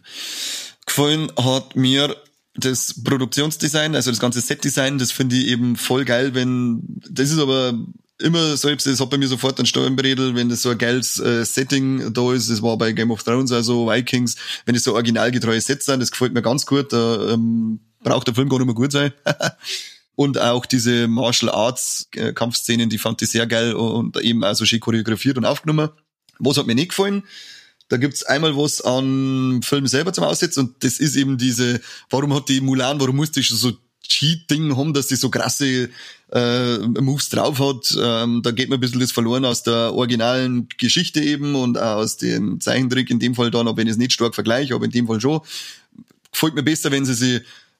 [0.85, 2.15] Gefallen hat mir
[2.55, 7.39] das Produktionsdesign, also das ganze Setdesign, das finde ich eben voll geil, wenn, das ist
[7.39, 7.73] aber
[8.19, 11.43] immer selbst, das hat bei mir sofort ein Steuernbredel, wenn das so ein geiles äh,
[11.45, 15.59] Setting da ist, das war bei Game of Thrones, also Vikings, wenn es so originalgetreue
[15.59, 18.75] Sets sind, das gefällt mir ganz gut, da ähm, braucht der Film gar nicht mehr
[18.75, 19.11] gut sein.
[20.15, 24.55] und auch diese Martial Arts äh, Kampfszenen, die fand ich sehr geil und eben auch
[24.55, 25.89] so schön choreografiert und aufgenommen.
[26.39, 27.23] Was hat mir nicht gefallen?
[27.87, 32.33] Da gibt's einmal was an Film selber zum Aussetzen und das ist eben diese, warum
[32.33, 33.73] hat die Mulan, warum musste ich so
[34.07, 35.89] Cheat-Ding haben, dass die so krasse
[36.31, 37.95] äh, Moves drauf hat.
[37.99, 41.97] Ähm, da geht mir ein bisschen das verloren aus der originalen Geschichte eben und auch
[41.97, 44.85] aus dem Zeichentrick in dem Fall dann, auch wenn ich es nicht stark vergleiche, aber
[44.85, 45.41] in dem Fall schon.
[46.31, 47.35] Gefällt mir besser, wenn sie sie,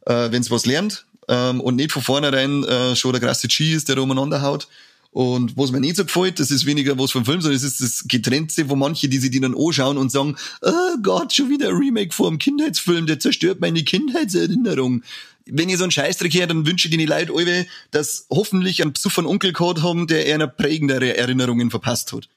[0.05, 3.73] äh, wenn sie was lernt ähm, und nicht von vornherein äh, schon der krasse Chi
[3.73, 4.67] ist, der da umeinander haut.
[5.15, 7.79] Und was mir nicht so gefällt, das ist weniger was vom Film, sondern es ist
[7.79, 11.69] das Getrennte, wo manche, die sich die dann anschauen und sagen, oh Gott, schon wieder
[11.69, 15.03] ein Remake vor einem Kindheitsfilm, der zerstört meine Kindheitserinnerung
[15.45, 18.93] wenn ihr so einen Scheißdreck her, dann wünsche ich den Leute alle, dass hoffentlich einen
[18.93, 22.27] Besuch von Onkel Code haben, der eher eine prägendere Erinnerungen verpasst hat.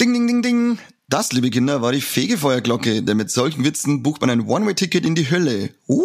[0.00, 0.78] Ding, ding, ding, ding.
[1.08, 5.14] Das, liebe Kinder, war die Fegefeuerglocke, denn mit solchen Witzen bucht man ein One-Way-Ticket in
[5.14, 5.74] die Hölle.
[5.86, 6.04] Hui!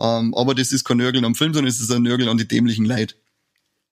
[0.00, 2.48] Ähm, aber das ist kein Nörgeln am Film, sondern es ist ein Nörgeln an die
[2.48, 3.16] dämlichen Leid.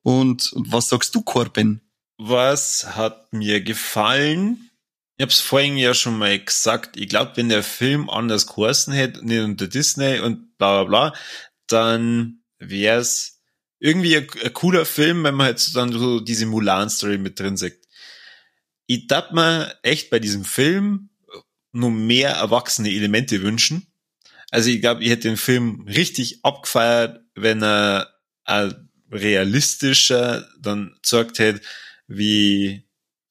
[0.02, 1.80] Und was sagst du, Korben?
[2.18, 4.70] Was hat mir gefallen?
[5.18, 6.96] Ich hab's vorhin ja schon mal gesagt.
[6.96, 11.20] Ich glaube, wenn der Film anders geheißen hätte, nicht unter Disney und bla bla bla,
[11.66, 13.40] dann wär's
[13.78, 17.86] irgendwie ein, ein, cooler Film, wenn man jetzt dann so diese Mulan-Story mit drin sieht.
[18.86, 21.10] Ich darf mir echt bei diesem Film
[21.72, 23.86] nur mehr erwachsene Elemente wünschen.
[24.50, 28.12] Also ich glaube, ich hätte den Film richtig abgefeiert, wenn er
[29.10, 31.60] realistischer dann gesagt hätte,
[32.06, 32.85] wie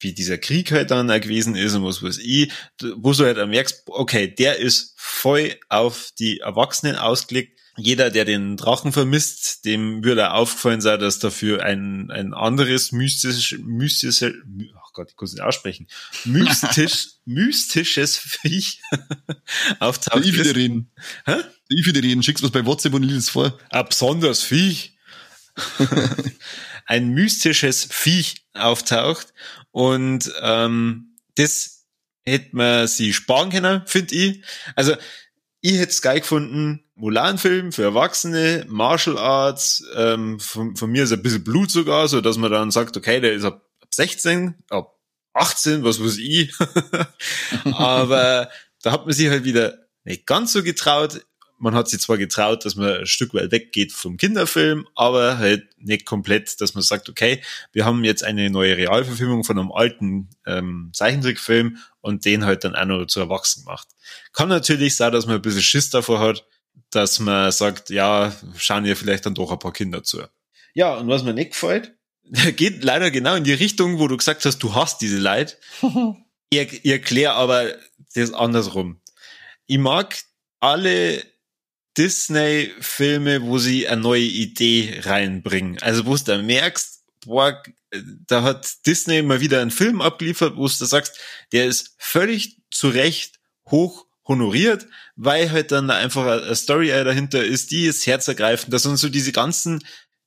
[0.06, 2.52] wie dieser Krieg halt dann gewesen ist und was weiß ich,
[2.98, 7.60] wo du halt merkst, okay, der ist voll auf die Erwachsenen ausgelegt.
[7.76, 13.58] Jeder, der den Drachen vermisst, dem würde aufgefallen sein, dass dafür ein, ein anderes mystisch,
[13.60, 14.32] mystisches,
[14.78, 15.88] ach Gott, ich kann es nicht aussprechen,
[16.24, 18.80] mystisch, mystisches Viech
[19.80, 20.24] auftaucht.
[20.24, 20.92] Ich wieder reden.
[21.26, 21.38] Hä?
[21.68, 22.22] Ich wieder reden.
[22.22, 23.58] Schickst was bei WhatsApp und liest vor.
[23.72, 24.94] Ein besonderes Viech.
[26.86, 29.34] ein mystisches Viech auftaucht
[29.72, 31.86] und ähm, das
[32.26, 34.44] hätte man sie sparen können, finde ich.
[34.76, 34.96] Also
[35.62, 41.12] ich hätte es geil gefunden, Mulan-Film für Erwachsene, Martial Arts, ähm, von, von mir ist
[41.12, 44.56] ein bisschen Blut sogar, so dass man dann sagt, okay, der ist ab, ab 16,
[44.70, 44.98] ab
[45.34, 46.54] 18, was weiß ich.
[47.74, 48.50] Aber
[48.82, 51.26] da hat man sich halt wieder nicht ganz so getraut
[51.58, 55.68] man hat sich zwar getraut, dass man ein Stück weit weggeht vom Kinderfilm, aber halt
[55.78, 57.42] nicht komplett, dass man sagt, okay,
[57.72, 62.76] wir haben jetzt eine neue Realverfilmung von einem alten ähm, Zeichentrickfilm und den halt dann
[62.76, 63.88] auch noch zu erwachsen macht.
[64.34, 66.46] Kann natürlich sein, dass man ein bisschen Schiss davor hat,
[66.92, 70.24] dass man sagt, ja, schauen ja vielleicht dann doch ein paar Kinder zu.
[70.74, 71.94] Ja, und was mir nicht gefällt,
[72.56, 75.58] geht leider genau in die Richtung, wo du gesagt hast, du hast diese Leid.
[76.50, 77.74] ich, ich erkläre aber
[78.14, 79.00] das andersrum.
[79.68, 80.18] Ich mag
[80.60, 81.24] alle
[81.98, 85.82] Disney-Filme, wo sie eine neue Idee reinbringen.
[85.82, 87.62] Also wo du da merkst, boah,
[88.28, 91.18] da hat Disney mal wieder einen Film abgeliefert, wo du sagst,
[91.52, 97.72] der ist völlig zu Recht hoch honoriert, weil halt dann einfach eine Story dahinter ist,
[97.72, 98.74] die ist herzergreifend.
[98.74, 99.84] Da sind so diese ganzen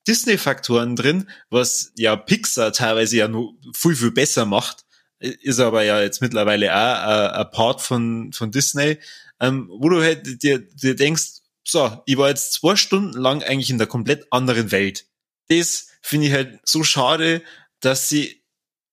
[0.06, 4.84] Disney-Faktoren drin, was ja Pixar teilweise ja nur viel, viel besser macht,
[5.18, 8.98] ist aber ja jetzt mittlerweile auch ein Part von, von Disney,
[9.40, 11.37] ähm, wo du halt dir, dir denkst,
[11.68, 15.06] so, ich war jetzt zwei Stunden lang eigentlich in der komplett anderen Welt.
[15.48, 17.42] Das finde ich halt so schade,
[17.80, 18.42] dass sie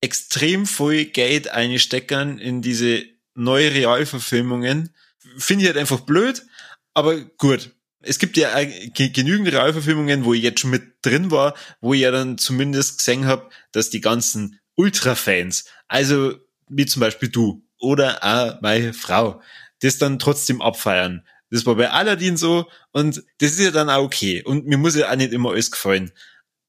[0.02, 4.94] extrem viel Geld einstecken in diese neue Realverfilmungen.
[5.38, 6.46] Finde ich halt einfach blöd,
[6.94, 7.72] aber gut.
[8.02, 12.12] Es gibt ja genügend Realverfilmungen, wo ich jetzt schon mit drin war, wo ich ja
[12.12, 16.36] dann zumindest gesehen habe, dass die ganzen Ultra-Fans, also
[16.68, 19.42] wie zum Beispiel du oder auch meine Frau,
[19.80, 21.26] das dann trotzdem abfeiern.
[21.56, 24.44] Das war bei Aladdin so und das ist ja dann auch okay.
[24.44, 26.12] Und mir muss ja auch nicht immer alles gefallen.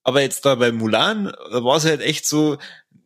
[0.04, 2.58] Aber jetzt da bei Mulan, war es halt echt so,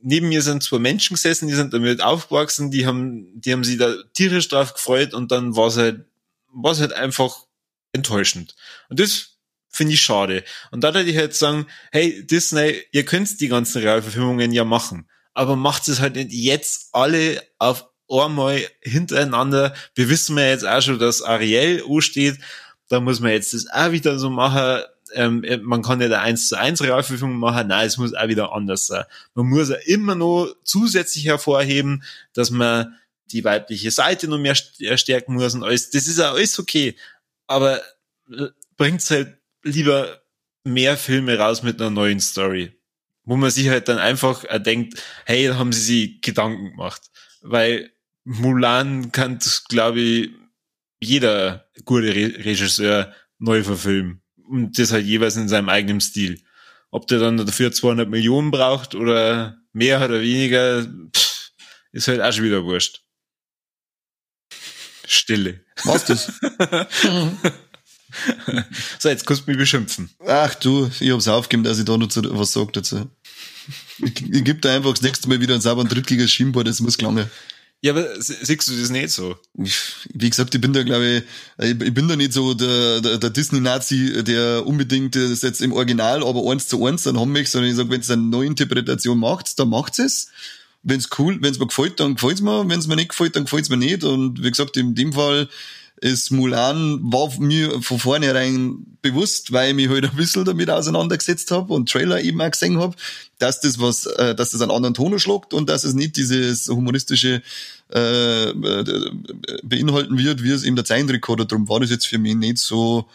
[0.03, 3.79] neben mir sind zwei Menschen gesessen, die sind damit aufgewachsen, die haben, die haben sich
[3.79, 6.05] da tierisch drauf gefreut und dann war es halt,
[6.53, 7.47] war es halt einfach
[7.93, 8.55] enttäuschend.
[8.89, 9.39] Und das
[9.69, 10.45] finde ich schade.
[10.71, 15.09] Und da würde ich halt sagen, hey, Disney, ihr könnt die ganzen Realverfilmungen ja machen,
[15.33, 19.75] aber macht es halt nicht jetzt alle auf einmal hintereinander.
[19.95, 22.39] Wir wissen ja jetzt auch schon, dass Ariel steht.
[22.89, 24.83] Da muss man jetzt das auch wieder so machen.
[25.13, 27.69] Ähm, man kann nicht eine 1 zu 1 Realverfilmung machen.
[27.69, 29.05] Nein, es muss auch wieder anders sein.
[29.35, 32.97] Man muss ja immer noch zusätzlich hervorheben, dass man
[33.27, 35.91] die weibliche Seite noch mehr stärken muss und alles.
[35.91, 36.97] Das ist ja alles okay.
[37.47, 37.81] Aber
[38.31, 40.21] äh, bringt's halt lieber
[40.65, 42.73] mehr Filme raus mit einer neuen Story.
[43.25, 47.03] Wo man sich halt dann einfach denkt, hey, da haben sie sich Gedanken gemacht.
[47.43, 47.93] Weil
[48.25, 50.31] Mulan kann, glaube ich,
[51.01, 54.23] jeder gute Re Regisseur neu verfilmen.
[54.49, 56.43] Und das halt jeweils in seinem eigenen Stil.
[56.91, 61.53] Ob der dann dafür 200 Millionen braucht oder mehr oder weniger, pff,
[61.93, 63.03] ist halt auch schon wieder wurscht.
[65.07, 65.65] Stille.
[65.85, 66.27] Was das?
[68.99, 70.11] so, jetzt kannst du mich beschimpfen.
[70.27, 73.11] Ach du, ich hab's aufgegeben, dass ich da noch was sag dazu.
[73.99, 76.99] Ich, ich gebe da einfach das nächste Mal wieder ein sauberen Drittliga Schienboard, das muss
[76.99, 77.31] gelangen.
[77.83, 79.39] Ja, aber siehst du das nicht so?
[79.55, 81.25] Wie gesagt, ich bin da, glaube
[81.59, 85.73] ich, ich bin da nicht so der, der, der Disney-Nazi, der unbedingt das jetzt im
[85.73, 89.19] Original, aber eins zu eins dann haben möchte, sondern ich sage, wenn es eine Neuinterpretation
[89.19, 90.29] macht, dann macht's es.
[90.83, 92.69] Wenn's cool, wenn's mir gefällt, dann gefällt's mir.
[92.69, 94.05] Wenn's mir nicht gefällt, dann gefällt's mir nicht.
[94.05, 95.49] Und wie gesagt, in dem Fall
[96.01, 101.51] ist Mulan war mir von vornherein bewusst, weil ich mich halt ein bisschen damit auseinandergesetzt
[101.51, 102.97] habe und Trailer eben auch gesehen habe,
[103.39, 106.69] dass das was, äh, dass das einen anderen Ton schlägt und dass es nicht dieses
[106.69, 107.43] humoristische
[107.93, 109.11] äh, äh,
[109.63, 111.45] beinhalten wird, wie es eben der Zeichenrekorder.
[111.45, 113.09] Darum war das jetzt für mich nicht so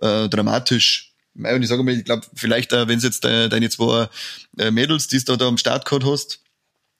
[0.00, 1.12] äh, dramatisch.
[1.34, 4.08] Und ich sage mal, ich glaube, vielleicht, wenn es jetzt de, deine zwei
[4.58, 6.40] äh, Mädels, die du da am Start gehabt hast,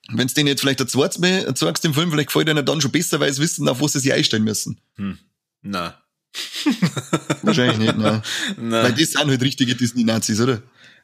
[0.09, 2.81] wenn es denen jetzt vielleicht ein zweites Mal zeigst im Film, vielleicht gefällt ihnen dann
[2.81, 4.79] schon besser, weil sie wissen, auf was sie sich einstellen müssen.
[4.95, 5.17] Hm.
[5.61, 6.01] Na.
[7.41, 8.21] Wahrscheinlich nicht, ne?
[8.57, 8.83] Na.
[8.83, 10.61] Weil das sind halt richtige Disney-Nazis, oder?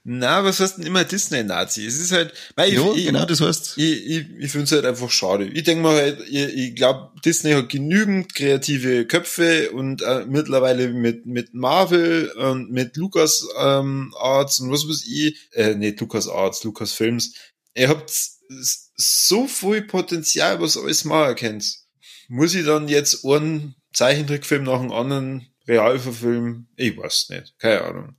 [0.09, 1.85] Na, was heißt denn immer Disney-Nazi?
[1.85, 3.77] Es ist halt, weil ich, ja, ich, genau, das heißt.
[3.77, 5.47] Ich, ich, ich finde es halt einfach schade.
[5.47, 10.87] Ich denke mal halt, ich, ich glaube, Disney hat genügend kreative Köpfe und äh, mittlerweile
[10.87, 16.29] mit, mit Marvel und mit Lucas ähm, Arts und was weiß ich, äh, nicht Lucas
[16.29, 17.33] Arts, Lucas Films.
[17.75, 18.09] Ihr habt
[18.95, 21.79] so viel Potenzial, was alles mal erkennt.
[22.29, 26.67] Muss ich dann jetzt einen Zeichentrickfilm nach einem anderen real verfilmen?
[26.75, 27.55] Ich weiß nicht.
[27.57, 28.15] Keine Ahnung.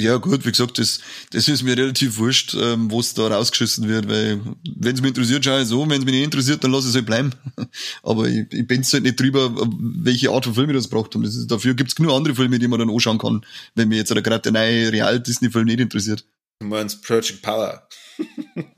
[0.00, 1.00] Ja, gut, wie gesagt, das,
[1.32, 4.40] das ist mir relativ wurscht, ähm, was da rausgeschissen wird, weil,
[4.76, 6.90] wenn es mich interessiert, schaue ich so, wenn es mich nicht interessiert, dann lasse ich
[6.90, 7.32] es halt bleiben.
[8.04, 11.24] Aber ich, ich bin halt nicht drüber, welche Art von Film ich das braucht haben.
[11.24, 14.14] Das ist, dafür gibt's genug andere Filme, die man dann anschauen kann, wenn mir jetzt
[14.14, 16.24] gerade der neue Real-Disney-Film nicht interessiert.
[16.60, 17.88] Du meinst Project Power?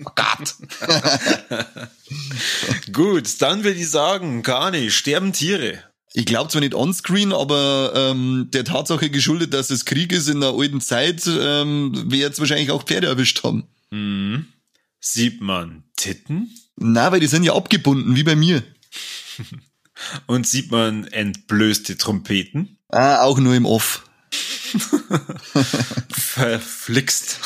[0.04, 0.54] Oh Gott.
[2.92, 5.82] Gut, dann will ich sagen, gar nicht, sterben Tiere.
[6.12, 10.40] Ich glaube zwar nicht onscreen, aber ähm, der Tatsache geschuldet, dass es Krieg ist in
[10.40, 13.64] der alten Zeit, ähm, wird jetzt wahrscheinlich auch Pferde erwischt haben.
[13.90, 14.46] Mhm.
[14.98, 16.50] Sieht man Titten?
[16.76, 18.62] Na, weil die sind ja abgebunden, wie bei mir.
[20.26, 22.78] Und sieht man entblößte Trompeten?
[22.88, 24.04] Ah, auch nur im Off.
[26.10, 27.40] Verflixt.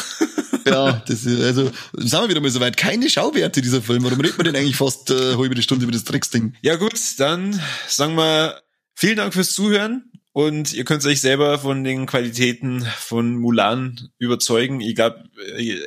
[0.66, 2.76] ja, das ist, also, sagen wir wieder mal soweit.
[2.76, 4.04] Keine Schauwerte dieser Film.
[4.04, 6.54] Warum redet man denn eigentlich fast äh, halbe Stunde über das Drecksding?
[6.62, 8.62] Ja gut, dann sagen wir
[8.94, 10.10] vielen Dank fürs Zuhören.
[10.36, 14.80] Und ihr könnt euch selber von den Qualitäten von Mulan überzeugen.
[14.80, 15.22] Ich glaube,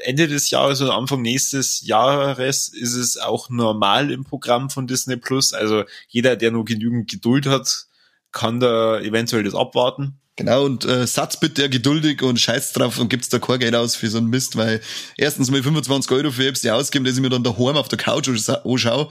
[0.03, 5.17] Ende des Jahres oder Anfang nächstes Jahres ist es auch normal im Programm von Disney
[5.17, 5.53] Plus.
[5.53, 7.87] Also jeder, der nur genügend Geduld hat,
[8.31, 10.21] kann da eventuell das abwarten.
[10.37, 13.95] Genau, und äh, Satz bitte geduldig und scheiß drauf und gibt's da kein Geld aus
[13.95, 14.81] für so einen Mist, weil
[15.17, 18.29] erstens mal 25 Euro für Apps, ausgeben, dass ich mir dann daheim auf der Couch
[18.29, 19.09] anschaue,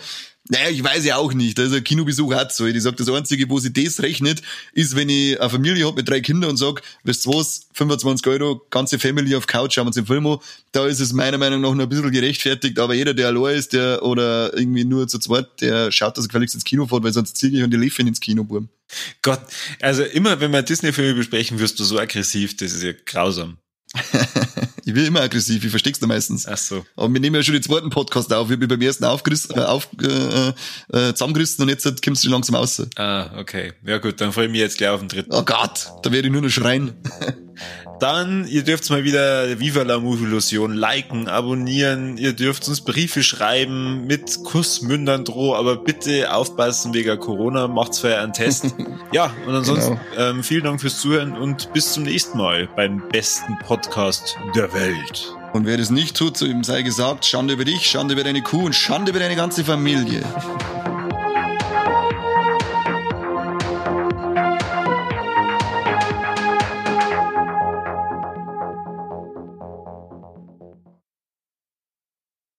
[0.48, 1.58] Naja, ich weiß ja auch nicht.
[1.58, 2.66] Also Kinobesuch hat so.
[2.66, 4.42] Ich sag, das Einzige, wo sich das rechnet,
[4.72, 8.26] ist, wenn ich eine Familie hab mit drei Kindern und sag, wisst ihr was, 25
[8.28, 10.38] Euro, ganze Family auf Couch, schauen wir uns den Film an.
[10.70, 13.72] Da ist es meiner Meinung nach noch ein bisschen gerechtfertigt, aber jeder, der allein ist,
[13.72, 17.12] der oder irgendwie nur zu zweit, der schaut, dass er gefälligst ins Kino fährt, weil
[17.12, 18.68] sonst ziehe ich und die Liefen ins Kino, Burm.
[19.22, 19.40] Gott,
[19.80, 23.58] also immer, wenn wir Disney-Filme besprechen, wirst du so aggressiv, das ist ja grausam.
[24.86, 26.46] ich will immer aggressiv, ich versteck's da meistens.
[26.46, 26.86] Ach so.
[26.94, 28.52] Aber wir nehmen ja schon den zweiten Podcast auf.
[28.52, 30.48] Ich mich beim ersten aufgerissen, äh, auf, äh,
[30.96, 32.80] äh, zusammengerissen und jetzt kommst du langsam raus.
[32.94, 33.72] Ah, okay.
[33.84, 35.32] Ja gut, dann freue ich mich jetzt gleich auf den dritten.
[35.34, 36.94] Oh Gott, da werde ich nur noch schreien.
[38.00, 44.06] Dann, ihr dürft mal wieder Viva la Movilusion liken, abonnieren, ihr dürft uns Briefe schreiben
[44.06, 48.74] mit Kussmündern droh, aber bitte aufpassen wegen Corona, macht's vorher einen Test.
[49.12, 50.30] ja, und ansonsten genau.
[50.30, 55.32] ähm, vielen Dank fürs Zuhören und bis zum nächsten Mal beim besten Podcast der Welt.
[55.52, 58.42] Und wer das nicht tut, zu ihm sei gesagt, Schande über dich, Schande über deine
[58.42, 60.22] Kuh und Schande über deine ganze Familie.